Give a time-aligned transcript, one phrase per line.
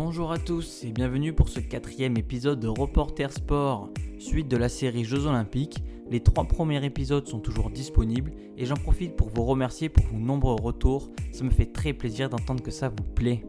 [0.00, 4.68] Bonjour à tous et bienvenue pour ce quatrième épisode de Reporter Sport, suite de la
[4.68, 5.82] série Jeux Olympiques.
[6.08, 10.20] Les trois premiers épisodes sont toujours disponibles et j'en profite pour vous remercier pour vos
[10.20, 11.10] nombreux retours.
[11.32, 13.44] Ça me fait très plaisir d'entendre que ça vous plaît.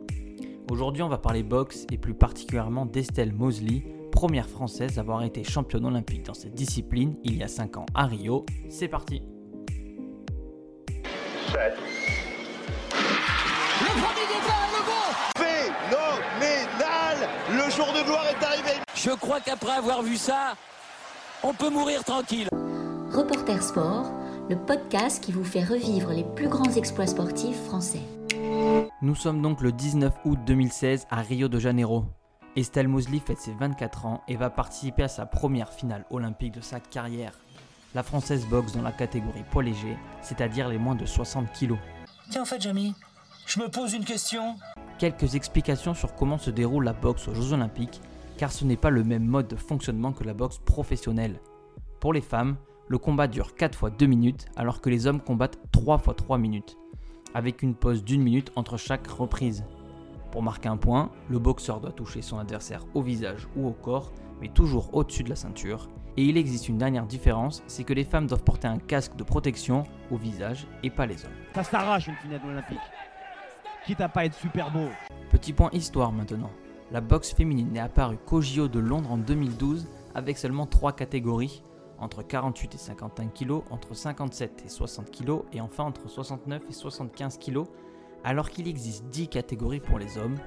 [0.71, 5.43] Aujourd'hui, on va parler boxe et plus particulièrement d'Estelle Mosley, première française à avoir été
[5.43, 8.47] championne olympique dans cette discipline il y a 5 ans à Rio.
[8.69, 9.21] C'est parti
[17.79, 18.79] jour de gloire est arrivé.
[19.01, 20.55] Je crois qu'après avoir vu ça,
[21.41, 22.49] on peut mourir tranquille.
[23.13, 24.11] Reporter Sport,
[24.49, 28.01] le podcast qui vous fait revivre les plus grands exploits sportifs français.
[29.01, 32.07] Nous sommes donc le 19 août 2016 à Rio de Janeiro.
[32.57, 36.61] Estelle Mosley fête ses 24 ans et va participer à sa première finale olympique de
[36.61, 37.31] sa carrière.
[37.95, 41.75] La française boxe dans la catégorie poids léger, c'est-à-dire les moins de 60 kg.
[42.31, 42.93] Tiens, en fait, Jamie,
[43.45, 44.57] je me pose une question
[44.99, 48.01] quelques explications sur comment se déroule la boxe aux Jeux Olympiques,
[48.39, 51.41] car ce n'est pas le même mode de fonctionnement que la boxe professionnelle.
[51.99, 52.55] Pour les femmes,
[52.87, 56.37] le combat dure 4 fois 2 minutes, alors que les hommes combattent 3 fois 3
[56.37, 56.77] minutes,
[57.33, 59.65] avec une pause d'une minute entre chaque reprise.
[60.31, 64.13] Pour marquer un point, le boxeur doit toucher son adversaire au visage ou au corps,
[64.39, 65.89] mais toujours au-dessus de la ceinture.
[66.15, 69.23] Et il existe une dernière différence, c'est que les femmes doivent porter un casque de
[69.23, 71.31] protection au visage et pas les hommes.
[71.55, 72.79] Ça s'arrache une finale olympique
[73.85, 74.87] quitte à pas être super beau.
[75.31, 76.51] Petit point histoire maintenant.
[76.91, 81.61] La boxe féminine n'est apparue qu'au JO de Londres en 2012 avec seulement 3 catégories,
[81.99, 86.73] entre 48 et 51 kg, entre 57 et 60 kg et enfin entre 69 et
[86.73, 87.65] 75 kg,
[88.23, 90.37] alors qu'il existe 10 catégories pour les hommes.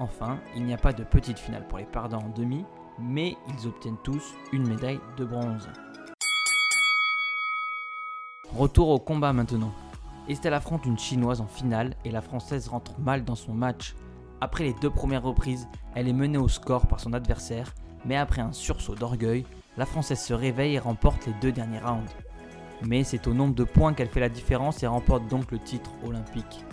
[0.00, 2.64] Enfin, il n'y a pas de petite finale pour les perdants en demi,
[2.98, 5.68] mais ils obtiennent tous une médaille de bronze.
[8.56, 9.72] Retour au combat maintenant.
[10.28, 13.94] Estelle affronte une chinoise en finale et la française rentre mal dans son match.
[14.42, 17.72] Après les deux premières reprises, elle est menée au score par son adversaire,
[18.04, 22.10] mais après un sursaut d'orgueil, la française se réveille et remporte les deux derniers rounds.
[22.84, 25.92] Mais c'est au nombre de points qu'elle fait la différence et remporte donc le titre
[26.04, 26.64] olympique.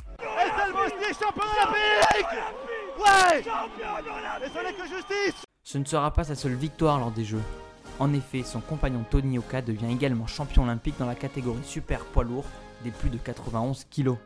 [5.63, 7.44] Ce ne sera pas sa seule victoire lors des Jeux.
[8.00, 12.24] En effet, son compagnon Tony Oka devient également champion olympique dans la catégorie super poids
[12.24, 12.46] lourd
[12.84, 14.18] des plus de 91 kilos.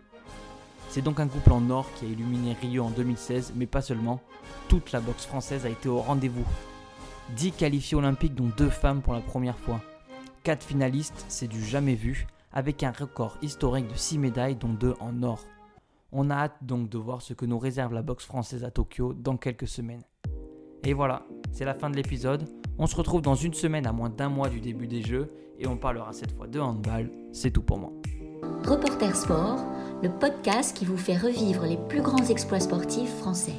[0.94, 4.22] C'est donc un couple en or qui a illuminé Rio en 2016, mais pas seulement.
[4.68, 6.46] Toute la boxe française a été au rendez-vous.
[7.36, 9.82] 10 qualifiés olympiques dont 2 femmes pour la première fois.
[10.44, 14.94] 4 finalistes, c'est du jamais vu, avec un record historique de 6 médailles dont 2
[15.00, 15.40] en or.
[16.12, 19.16] On a hâte donc de voir ce que nous réserve la boxe française à Tokyo
[19.16, 20.04] dans quelques semaines.
[20.84, 22.48] Et voilà, c'est la fin de l'épisode.
[22.78, 25.66] On se retrouve dans une semaine à moins d'un mois du début des Jeux et
[25.66, 27.10] on parlera cette fois de handball.
[27.32, 27.92] C'est tout pour moi.
[28.64, 29.66] Reporter Sport,
[30.04, 33.54] le podcast qui vous fait revivre les plus grands exploits sportifs français.